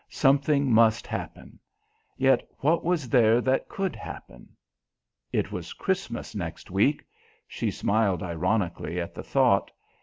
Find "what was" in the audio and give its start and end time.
2.57-3.07